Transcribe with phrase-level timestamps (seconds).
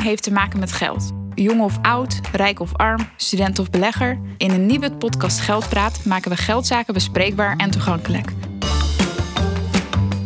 [0.00, 1.12] Heeft te maken met geld.
[1.34, 4.20] Jong of oud, rijk of arm, student of belegger.
[4.36, 8.32] In een nieuwe podcast Geldpraat maken we geldzaken bespreekbaar en toegankelijk.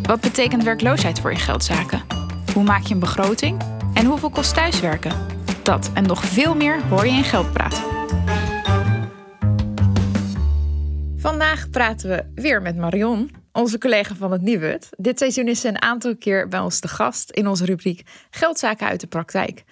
[0.02, 2.02] Wat betekent werkloosheid voor je geldzaken?
[2.54, 3.62] Hoe maak je een begroting?
[3.94, 5.12] En hoeveel kost thuiswerken?
[5.62, 7.82] Dat en nog veel meer hoor je in Geldpraat.
[11.16, 14.88] Vandaag praten we weer met Marion, onze collega van het Nieuwut.
[14.96, 18.86] Dit seizoen is ze een aantal keer bij ons te gast in onze rubriek Geldzaken
[18.86, 19.64] uit de praktijk.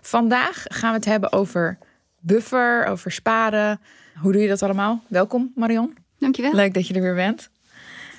[0.00, 1.78] Vandaag gaan we het hebben over
[2.20, 3.80] buffer, over sparen.
[4.20, 5.02] Hoe doe je dat allemaal?
[5.08, 5.96] Welkom Marion.
[6.18, 6.52] Dankjewel.
[6.52, 7.50] Leuk dat je er weer bent.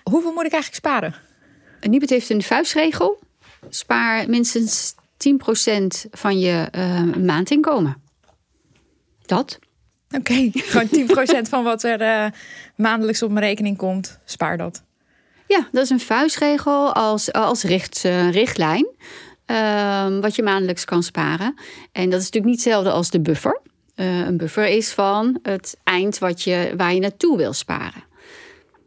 [0.04, 1.16] Hoeveel moet ik eigenlijk sparen?
[1.82, 3.20] Nibud heeft een vuistregel.
[3.70, 4.98] Spaar minstens 10%
[6.12, 8.02] van je uh, maandinkomen.
[9.26, 9.60] Dat.
[10.12, 10.88] Oké, gewoon
[11.46, 12.32] 10% van wat er uh,
[12.76, 14.86] maandelijks op mijn rekening komt, spaar dat.
[15.48, 18.88] Ja, dat is een vuistregel als, als richt, uh, richtlijn.
[19.52, 21.54] Uh, wat je maandelijks kan sparen.
[21.92, 23.62] En dat is natuurlijk niet hetzelfde als de buffer.
[23.96, 28.04] Uh, een buffer is van het eind wat je, waar je naartoe wil sparen.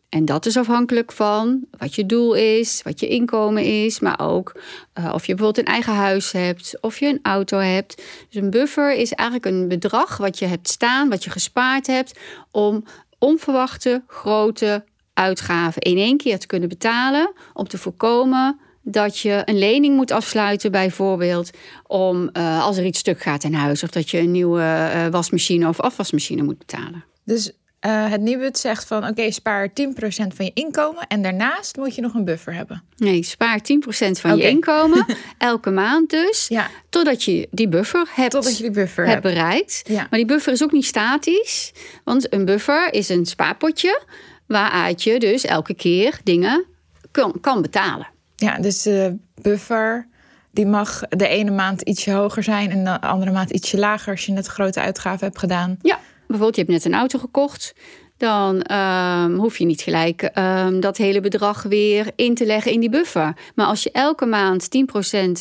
[0.08, 4.60] En dat is afhankelijk van wat je doel is, wat je inkomen is, maar ook
[4.98, 7.96] uh, of je bijvoorbeeld een eigen huis hebt of je een auto hebt.
[8.28, 12.18] Dus een buffer is eigenlijk een bedrag wat je hebt staan, wat je gespaard hebt
[12.50, 12.84] om
[13.18, 19.58] onverwachte grote uitgaven in één keer te kunnen betalen, om te voorkomen dat je een
[19.58, 21.50] lening moet afsluiten, bijvoorbeeld,
[21.86, 25.06] om uh, als er iets stuk gaat in huis, of dat je een nieuwe uh,
[25.06, 27.04] wasmachine of afwasmachine moet betalen.
[27.24, 27.52] Dus
[27.86, 29.72] uh, het Nibud zegt van oké, okay, spaar 10%
[30.12, 32.82] van je inkomen en daarnaast moet je nog een buffer hebben.
[32.96, 34.36] Nee, spaar 10% van okay.
[34.36, 35.06] je inkomen,
[35.38, 36.68] elke maand dus, ja.
[36.88, 39.82] totdat je die buffer hebt, totdat je die buffer hebt bereikt.
[39.84, 40.06] Ja.
[40.10, 41.72] Maar die buffer is ook niet statisch,
[42.04, 44.02] want een buffer is een spaarpotje
[44.50, 46.64] waaruit je dus elke keer dingen
[47.10, 48.08] kan, kan betalen.
[48.36, 50.08] Ja, dus de buffer
[50.50, 54.26] die mag de ene maand ietsje hoger zijn en de andere maand ietsje lager als
[54.26, 55.78] je net grote uitgaven hebt gedaan.
[55.82, 57.74] Ja, bijvoorbeeld je hebt net een auto gekocht.
[58.16, 62.80] Dan um, hoef je niet gelijk um, dat hele bedrag weer in te leggen in
[62.80, 63.36] die buffer.
[63.54, 64.68] Maar als je elke maand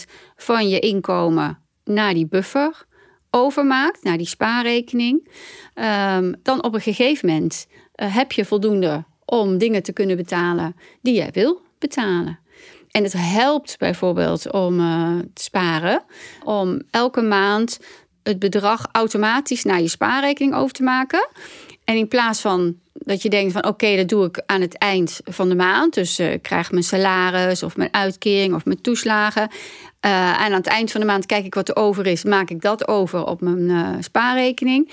[0.08, 2.86] 10% van je inkomen naar die buffer
[3.30, 5.30] overmaakt, naar die spaarrekening,
[5.76, 7.68] um, dan op een gegeven moment
[8.04, 12.40] heb je voldoende om dingen te kunnen betalen die jij wil betalen.
[12.92, 16.04] En het helpt bijvoorbeeld om uh, te sparen,
[16.44, 17.80] om elke maand
[18.24, 21.28] het bedrag automatisch naar je spaarrekening over te maken.
[21.84, 25.20] En in plaats van dat je denkt van oké, dat doe ik aan het eind
[25.24, 25.94] van de maand.
[25.94, 29.50] Dus uh, ik krijg mijn salaris of mijn uitkering of mijn toeslagen.
[30.06, 32.24] Uh, en aan het eind van de maand kijk ik wat er over is.
[32.24, 34.92] Maak ik dat over op mijn uh, spaarrekening.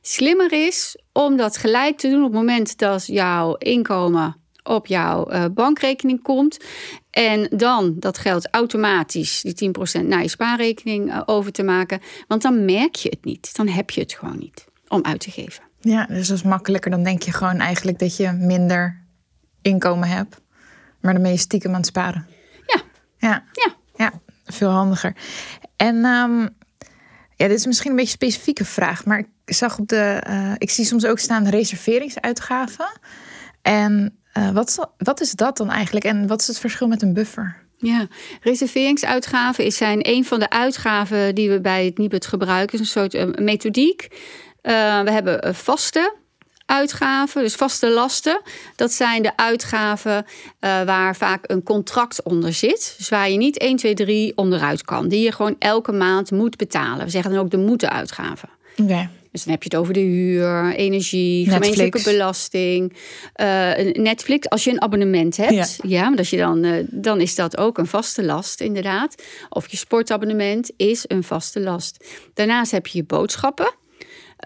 [0.00, 5.50] Slimmer is om dat gelijk te doen op het moment dat jouw inkomen op jouw
[5.50, 6.64] bankrekening komt.
[7.10, 9.70] En dan dat geld automatisch, die
[10.00, 12.00] 10% naar je spaarrekening over te maken.
[12.28, 13.56] Want dan merk je het niet.
[13.56, 15.62] Dan heb je het gewoon niet om uit te geven.
[15.84, 16.90] Ja, dus dat is makkelijker.
[16.90, 19.04] Dan denk je gewoon eigenlijk dat je minder
[19.62, 20.40] inkomen hebt.
[21.00, 22.26] Maar dan ben je stiekem aan het sparen.
[22.66, 22.82] Ja.
[23.18, 23.44] Ja.
[23.52, 23.74] Ja.
[23.96, 24.12] ja
[24.44, 25.16] veel handiger.
[25.76, 26.48] En um,
[27.36, 29.04] ja, dit is misschien een beetje een specifieke vraag.
[29.04, 30.22] Maar ik zag op de.
[30.28, 33.00] Uh, ik zie soms ook staan reserveringsuitgaven.
[33.62, 37.12] En uh, wat, wat is dat dan eigenlijk en wat is het verschil met een
[37.12, 37.62] buffer?
[37.76, 38.06] Ja,
[38.40, 42.78] reserveringsuitgaven zijn een van de uitgaven die we bij het Nibud gebruiken.
[42.78, 44.08] een soort uh, methodiek.
[44.64, 46.14] Uh, we hebben vaste
[46.66, 48.40] uitgaven, dus vaste lasten.
[48.76, 50.26] Dat zijn de uitgaven
[50.60, 52.94] waar vaak een contract onder zit.
[52.98, 55.08] Dus waar je niet 1, 2, 3 onderuit kan.
[55.08, 57.04] Die je gewoon elke maand moet betalen.
[57.04, 58.48] We zeggen dan ook de moeten uitgaven.
[58.76, 59.08] Okay.
[59.34, 61.66] Dus dan heb je het over de huur, energie, Netflix.
[61.66, 62.92] gemeentelijke belasting.
[63.40, 65.52] Uh, Netflix, als je een abonnement hebt.
[65.52, 69.22] Ja, ja als je dan, uh, dan is dat ook een vaste last, inderdaad.
[69.48, 72.04] Of je sportabonnement is een vaste last.
[72.34, 73.74] Daarnaast heb je je boodschappen.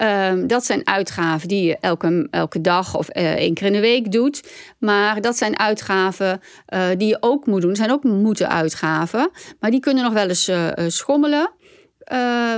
[0.01, 3.79] Uh, dat zijn uitgaven die je elke, elke dag of uh, één keer in de
[3.79, 4.49] week doet.
[4.77, 6.41] Maar dat zijn uitgaven
[6.73, 7.75] uh, die je ook moet doen.
[7.75, 9.31] Zijn ook moeten uitgaven.
[9.59, 11.51] Maar die kunnen nog wel eens uh, schommelen.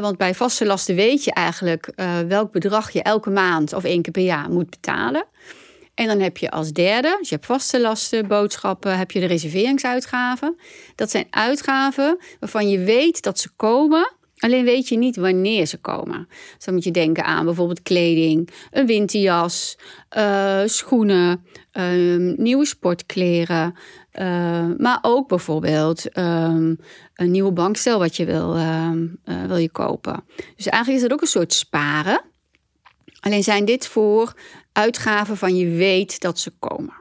[0.01, 1.93] Want bij vaste lasten weet je eigenlijk
[2.27, 5.25] welk bedrag je elke maand of één keer per jaar moet betalen.
[5.95, 9.25] En dan heb je als derde, dus je hebt vaste lasten, boodschappen, heb je de
[9.25, 10.59] reserveringsuitgaven.
[10.95, 15.77] Dat zijn uitgaven waarvan je weet dat ze komen, alleen weet je niet wanneer ze
[15.77, 16.27] komen.
[16.55, 19.77] Dus dan moet je denken aan bijvoorbeeld kleding, een winterjas,
[20.17, 21.45] uh, schoenen,
[22.35, 23.75] nieuwe sportkleren.
[24.13, 26.79] Uh, maar ook bijvoorbeeld um,
[27.15, 30.23] een nieuwe bankstel wat je wil, um, uh, wil je kopen.
[30.55, 32.21] Dus eigenlijk is het ook een soort sparen.
[33.19, 34.33] Alleen zijn dit voor
[34.71, 36.93] uitgaven van je weet dat ze komen.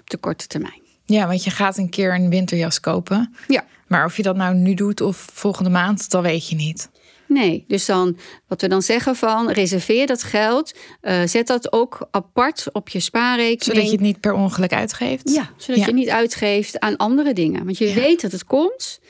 [0.00, 0.82] Op de korte termijn.
[1.04, 3.34] Ja, want je gaat een keer een winterjas kopen.
[3.46, 3.64] Ja.
[3.88, 6.88] Maar of je dat nou nu doet of volgende maand, dat weet je niet.
[7.28, 12.08] Nee, dus dan wat we dan zeggen van reserveer dat geld, uh, zet dat ook
[12.10, 13.62] apart op je spaarrekening.
[13.62, 15.30] Zodat je het niet per ongeluk uitgeeft.
[15.30, 17.64] Ja, zodat je het niet uitgeeft aan andere dingen.
[17.64, 19.00] Want je weet dat het komt.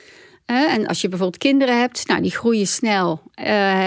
[0.45, 3.45] en als je bijvoorbeeld kinderen hebt, nou, die groeien snel, uh,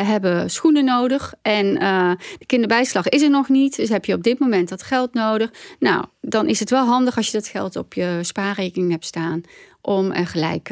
[0.08, 1.34] hebben schoenen nodig.
[1.42, 4.82] En uh, de kinderbijslag is er nog niet, dus heb je op dit moment dat
[4.82, 5.50] geld nodig.
[5.78, 9.42] Nou, dan is het wel handig als je dat geld op je spaarrekening hebt staan
[9.82, 10.70] om er gelijk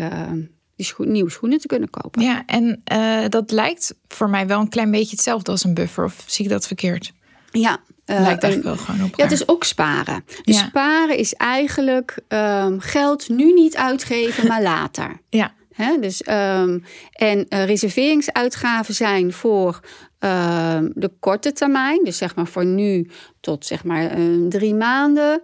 [0.76, 2.22] die nieuwe schoenen te kunnen kopen.
[2.22, 6.04] Ja, en uh, dat lijkt voor mij wel een klein beetje hetzelfde als een buffer.
[6.04, 7.12] Of zie ik dat verkeerd?
[7.50, 9.16] Ja, uh, lijkt eigenlijk wel gewoon op.
[9.16, 10.24] Ja, het is ook sparen.
[10.42, 10.66] Dus ja.
[10.66, 15.20] sparen is eigenlijk um, geld nu niet uitgeven, maar later.
[15.28, 15.52] Ja.
[15.72, 19.80] He, dus, um, en uh, reserveringsuitgaven zijn voor
[20.20, 24.10] uh, de korte termijn, dus zeg maar voor nu tot zeg maar
[24.48, 25.42] drie maanden.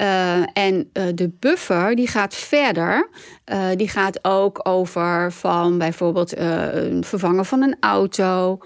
[0.00, 3.08] Uh, en de buffer die gaat verder.
[3.76, 6.34] die gaat ook over van bijvoorbeeld
[7.00, 8.58] vervangen van een auto,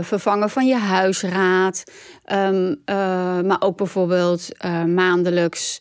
[0.00, 1.84] vervangen van je huisraad,
[2.32, 2.82] um,
[3.46, 4.48] maar ook bijvoorbeeld
[4.86, 5.80] maandelijks.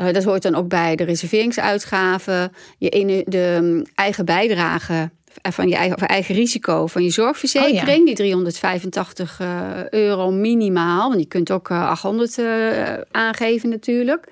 [0.00, 5.10] Uh, dat hoort dan ook bij de reserveringsuitgaven, je ene, de eigen bijdrage
[5.42, 8.04] van je eigen, of eigen risico van je zorgverzekering, oh, ja.
[8.04, 14.28] die 385 uh, euro minimaal, want je kunt ook uh, 800 uh, aangeven natuurlijk,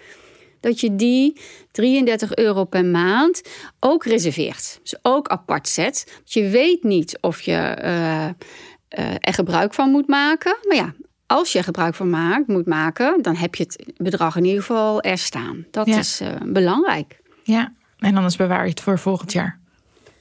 [0.61, 1.41] dat je die
[1.71, 3.43] 33 euro per maand
[3.81, 4.79] ook reserveert.
[4.83, 6.21] Dus ook apart zet.
[6.25, 7.53] Je weet niet of je
[9.21, 10.95] er gebruik van moet maken, maar ja,
[11.31, 15.03] als je gebruik van maakt, moet maken, dan heb je het bedrag in ieder geval
[15.03, 15.67] er staan.
[15.71, 15.99] Dat ja.
[15.99, 17.21] is uh, belangrijk.
[17.43, 19.59] Ja, en anders bewaar je het voor volgend jaar.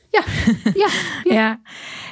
[0.09, 0.23] Ja,
[0.63, 0.71] ja.
[0.73, 0.89] ja.
[1.39, 1.59] ja.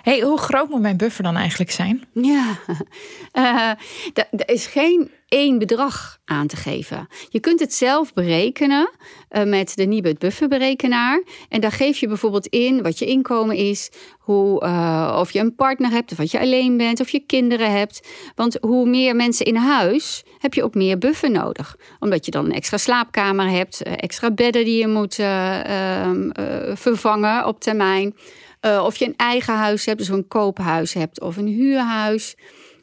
[0.04, 2.04] Hey, hoe groot moet mijn buffer dan eigenlijk zijn?
[2.14, 2.56] Ja,
[3.34, 3.72] uh,
[4.14, 7.08] er is geen één bedrag aan te geven.
[7.30, 8.90] Je kunt het zelf berekenen
[9.32, 11.24] uh, met de Nibud bufferberekenaar.
[11.50, 15.56] En daar geef je bijvoorbeeld in wat je inkomen is, hoe, uh, of je een
[15.56, 18.08] partner hebt, of wat je alleen bent, of je kinderen hebt.
[18.36, 21.78] Want hoe meer mensen in huis, heb je ook meer buffer nodig.
[22.00, 26.30] Omdat je dan een extra slaapkamer hebt, extra bedden die je moet ehm,
[26.74, 28.16] vervangen op termijn.
[28.62, 32.36] Of je een eigen huis hebt, dus een koophuis hebt of een huurhuis.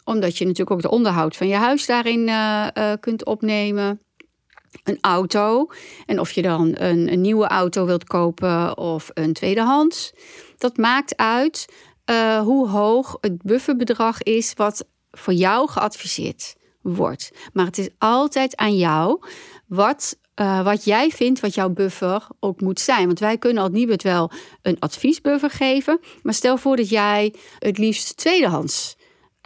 [0.04, 4.00] Omdat je natuurlijk ook de onderhoud van je huis daarin uh, uh, kunt opnemen.
[4.84, 5.70] Een auto.
[6.06, 10.12] En of je dan een, een, nieuwe auto wilt kopen of een tweedehands.
[10.56, 11.66] Dat maakt uit
[12.42, 17.30] hoe hoog het bufferbedrag is wat voor jou geadviseerd wordt.
[17.52, 19.20] Maar het is altijd aan jou
[19.66, 20.16] wat
[20.64, 23.06] wat jij vindt wat jouw buffer ook moet zijn.
[23.06, 24.30] Want wij kunnen als wel
[24.62, 26.00] een adviesbuffer geven.
[26.22, 28.96] Maar stel voor dat jij het liefst tweedehands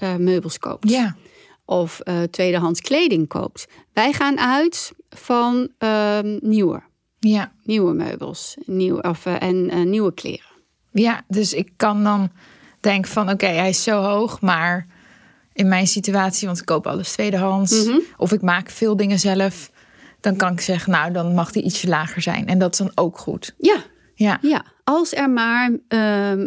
[0.03, 0.91] uh, meubels koopt.
[0.91, 1.17] Ja.
[1.65, 3.69] Of uh, tweedehands kleding koopt.
[3.93, 6.83] Wij gaan uit van ehm, nieuwe.
[7.19, 7.53] Ja.
[7.63, 10.47] Nieuwe meubels nieuw, of, en nieuwe kleren.
[10.93, 12.31] Ja, dus ik kan dan
[12.81, 14.87] denken van oké, hij is zo hoog, maar
[15.53, 17.73] in mijn situatie, want ik koop alles tweedehands.
[17.73, 18.03] Mm -hmm.
[18.17, 19.71] Of ik maak veel dingen zelf
[20.21, 22.47] dan kan ik zeggen, nou, dan mag die ietsje lager zijn.
[22.47, 23.55] En dat is dan ook goed.
[23.59, 23.77] Ja.
[24.15, 24.39] Ja.
[24.43, 24.65] ja.
[24.85, 26.45] Als, er maar, uh,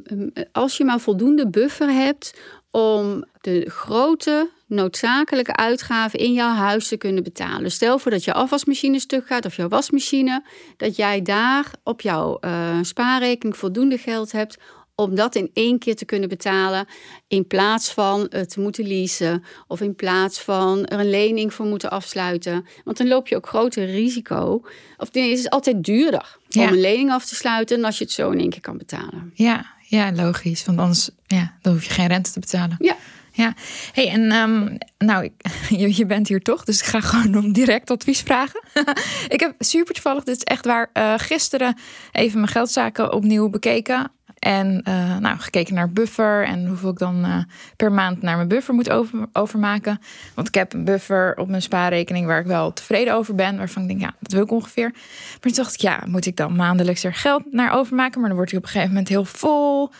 [0.51, 2.39] als je maar voldoende buffer hebt
[2.71, 7.71] om de grote noodzakelijke uitgaven in jouw huis te kunnen betalen.
[7.71, 10.43] Stel voor dat je afwasmachine stuk gaat of jouw wasmachine,
[10.77, 14.57] dat jij daar op jouw uh, spaarrekening voldoende geld hebt
[14.95, 16.85] om dat in één keer te kunnen betalen.
[17.27, 21.89] In plaats van het moeten leasen of in plaats van er een lening voor moeten
[21.89, 22.65] afsluiten.
[22.83, 24.61] Want dan loop je ook groter risico.
[24.97, 26.63] Of nee, het is altijd duurder ja.
[26.63, 28.77] om een lening af te sluiten dan als je het zo in één keer kan
[28.77, 29.31] betalen.
[29.33, 29.65] Ja,
[29.97, 30.65] ja logisch.
[30.65, 32.75] Want anders ja, dan hoef je geen rente te betalen.
[32.79, 32.95] Ja.
[33.33, 33.53] Ja,
[33.93, 35.29] hey, en um, nou,
[35.69, 38.63] je, je, bent hier toch, dus ik ga gewoon om direct advies vragen.
[39.35, 41.77] ik heb super toevallig, dit is echt waar, uh, gisteren
[42.11, 44.11] even mijn geldzaken opnieuw bekeken.
[44.41, 47.37] En uh, nou, gekeken naar buffer en hoeveel ik dan uh,
[47.75, 50.01] per maand naar mijn buffer moet over, overmaken.
[50.35, 53.57] Want ik heb een buffer op mijn spaarrekening waar ik wel tevreden over ben.
[53.57, 54.89] Waarvan ik denk, ja, dat wil ik ongeveer.
[54.91, 58.19] Maar toen dacht ik, ja, moet ik dan maandelijks er geld naar overmaken?
[58.19, 59.91] Maar dan wordt hij op een gegeven moment heel vol.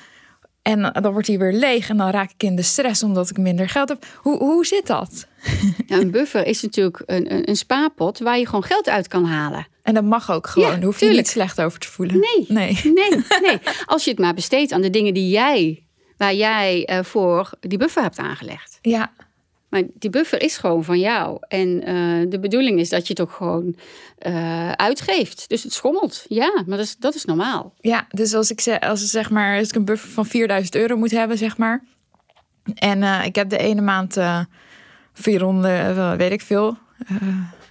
[0.62, 3.38] En dan wordt hij weer leeg en dan raak ik in de stress omdat ik
[3.38, 4.06] minder geld heb.
[4.16, 5.28] Hoe, hoe zit dat?
[5.88, 9.26] Ja, een buffer is natuurlijk een, een, een spaarpot waar je gewoon geld uit kan
[9.26, 9.68] halen.
[9.84, 10.70] En dat mag ook gewoon.
[10.70, 12.20] Ja, Daar hoef je niet slecht over te voelen.
[12.20, 12.80] Nee, nee.
[12.94, 13.60] Nee, nee.
[13.86, 15.84] Als je het maar besteedt aan de dingen die jij,
[16.18, 18.80] waar jij uh, voor die buffer hebt aangelegd.
[18.82, 19.12] Ja.
[19.70, 21.38] Maar die buffer is gewoon van jou.
[21.48, 23.76] En uh, de bedoeling is dat je het ook gewoon
[24.28, 25.50] uh, uitgeeft.
[25.50, 26.26] Dus het schommelt.
[26.28, 27.74] Ja, maar dat is, dat is normaal.
[27.80, 30.98] Ja, dus als ik, zeg, als, zeg maar, als ik een buffer van 4000 euro
[30.98, 31.84] moet hebben, zeg maar.
[32.74, 34.18] En ik heb de ene maand
[35.14, 36.78] 400, weet ik veel,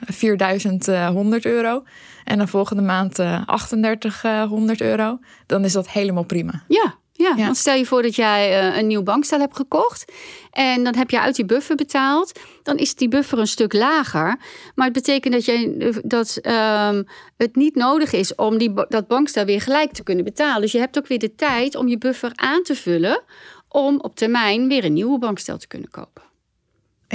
[0.00, 1.82] 4100 euro.
[2.24, 6.62] en de volgende maand 3800 euro, dan is dat helemaal prima.
[6.68, 10.12] Ja, ja, want stel je voor dat jij een nieuw bankstel hebt gekocht
[10.50, 14.36] en dan heb je uit die buffer betaald, dan is die buffer een stuk lager.
[14.74, 17.06] Maar het betekent dat, jij, dat um,
[17.36, 20.60] het niet nodig is om die, dat bankstel weer gelijk te kunnen betalen.
[20.60, 23.22] Dus je hebt ook weer de tijd om je buffer aan te vullen
[23.68, 26.29] om op termijn weer een nieuwe bankstel te kunnen kopen.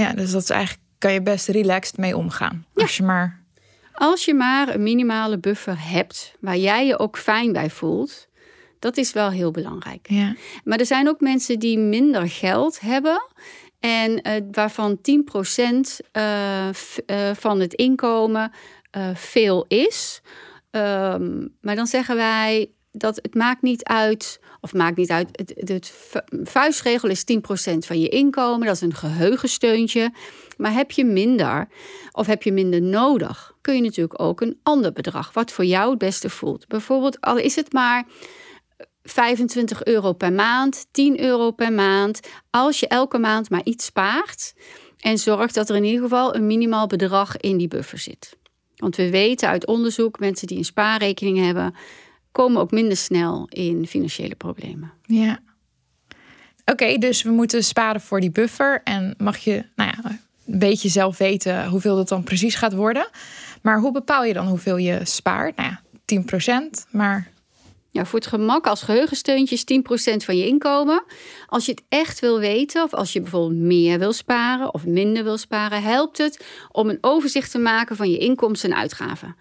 [0.01, 2.65] Ja, dus dat is eigenlijk kan je best relaxed mee omgaan.
[2.75, 2.81] Ja.
[2.81, 3.43] Als je maar.
[3.93, 8.27] Als je maar een minimale buffer hebt waar jij je ook fijn bij voelt,
[8.79, 10.07] dat is wel heel belangrijk.
[10.09, 10.35] Ja.
[10.63, 13.27] Maar er zijn ook mensen die minder geld hebben
[13.79, 15.01] en uh, waarvan 10%
[16.13, 16.67] uh,
[17.05, 18.51] uh, van het inkomen
[19.13, 20.21] veel is.
[20.71, 25.93] Um, maar dan zeggen wij dat het maakt niet uit, of maakt niet uit, het
[26.43, 27.23] vuistregel is
[27.73, 30.13] 10% van je inkomen, dat is een geheugensteuntje.
[30.57, 31.67] Maar heb je minder
[32.11, 35.89] of heb je minder nodig, kun je natuurlijk ook een ander bedrag, wat voor jou
[35.89, 36.67] het beste voelt.
[36.67, 38.05] Bijvoorbeeld, al is het maar
[39.03, 42.19] 25 euro per maand, 10 euro per maand.
[42.49, 44.53] Als je elke maand maar iets spaart
[44.99, 48.37] en zorgt dat er in ieder geval een minimaal bedrag in die buffer zit.
[48.75, 51.75] Want we weten uit onderzoek, mensen die een spaarrekening hebben,
[52.35, 54.91] komen ook minder snel in financiële problemen.
[55.05, 55.39] Ja.
[56.65, 58.81] Oké, dus we moeten sparen voor die buffer.
[58.83, 60.09] En mag je nou ja,
[60.45, 63.07] een beetje zelf weten hoeveel dat dan precies gaat worden.
[63.61, 65.55] Maar hoe bepaal je dan hoeveel je spaart?
[65.55, 65.81] Nou ja,
[66.87, 67.31] 10%, maar
[67.95, 69.63] ja, voor het gemak als geheugensteuntje is
[70.13, 71.03] 10% van je inkomen.
[71.47, 75.23] Als je het echt wil weten, of als je bijvoorbeeld meer wil sparen of minder
[75.23, 79.35] wil sparen, helpt het om een overzicht te maken van je inkomsten en uitgaven.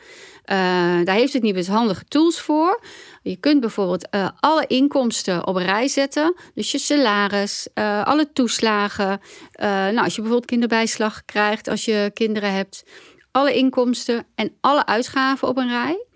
[0.50, 0.56] Uh,
[1.04, 2.82] daar heeft het niet handige tools voor.
[3.22, 6.34] Je kunt bijvoorbeeld uh, alle inkomsten op een rij zetten.
[6.54, 9.20] Dus je salaris, uh, alle toeslagen.
[9.58, 12.84] nou, als je bijvoorbeeld kinderbijslag krijgt, als je kinderen hebt.
[13.30, 16.06] Alle inkomsten en alle uitgaven op een rij.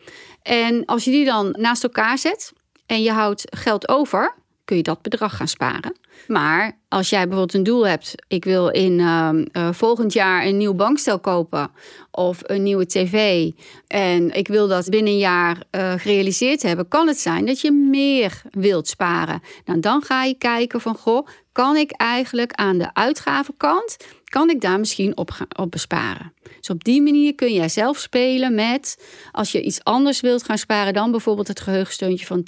[0.43, 2.53] En als je die dan naast elkaar zet
[2.87, 4.35] en je houdt geld over,
[4.69, 5.97] kun je dat bedrag gaan sparen.
[6.27, 10.57] Maar als jij bijvoorbeeld een doel hebt, ik wil in uh, uh, volgend jaar een
[10.57, 11.71] nieuw bankstel kopen
[12.11, 13.51] of een nieuwe tv
[13.87, 17.73] en ik wil dat binnen een jaar uh, gerealiseerd hebben, kan het zijn dat je
[17.73, 19.43] meer wilt sparen.
[19.65, 24.61] Nou, dan ga je kijken van, goh, kan ik eigenlijk aan de uitgavenkant, kan ik
[24.61, 26.33] daar misschien op, op besparen?
[26.59, 30.59] Dus op die manier kun jij zelf spelen met, als je iets anders wilt gaan
[30.59, 32.43] sparen dan bijvoorbeeld het geheugensteuntje van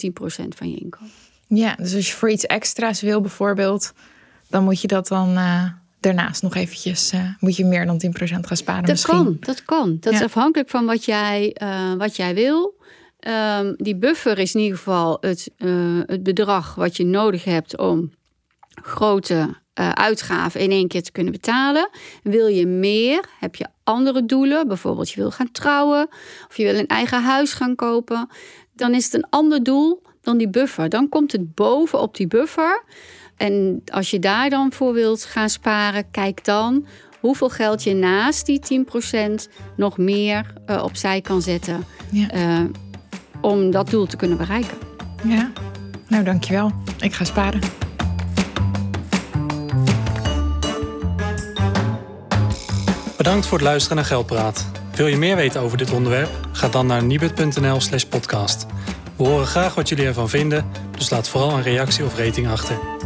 [0.45, 1.30] 10% van je inkomen.
[1.55, 3.93] Ja, dus als je voor iets extra's wil bijvoorbeeld,
[4.49, 5.65] dan moet je dat dan uh,
[6.01, 9.25] daarnaast nog eventjes, uh, moet je meer dan 10% gaan sparen dat misschien.
[9.25, 12.79] Kan, dat kan, dat is afhankelijk van wat jij, uh, wat jij wil.
[13.59, 15.51] Um, die buffer is in ieder geval het,
[16.07, 18.11] het bedrag wat je nodig hebt om
[18.83, 19.59] grote
[19.95, 21.89] uitgaven in één keer te kunnen betalen.
[22.23, 23.25] Wil je meer?
[23.39, 24.69] Heb je andere doelen?
[24.69, 26.09] Bijvoorbeeld je wil gaan trouwen
[26.49, 28.29] of je wil een eigen huis gaan kopen.
[28.73, 30.89] Dan is het een ander doel dan die buffer.
[30.89, 32.85] Dan komt het bovenop die buffer.
[33.37, 36.87] En als je daar dan voor wilt gaan sparen, kijk dan
[37.21, 38.61] hoeveel geld je naast die
[39.49, 41.85] 10% nog meer uh, opzij kan zetten.
[42.11, 42.35] Ja.
[42.35, 42.65] Uh,
[43.41, 44.79] om dat doel te kunnen bereiken.
[45.25, 45.51] Ja,
[46.09, 46.73] nou dankjewel.
[47.01, 47.61] Ik ga sparen.
[53.17, 54.67] Bedankt voor het luisteren naar Geldpraat.
[54.95, 56.31] Wil je meer weten over dit onderwerp?
[56.53, 58.67] Ga dan naar nibud.nl slash podcast.
[59.21, 63.00] We horen graag wat jullie ervan vinden, dus laat vooral een reactie of rating achter.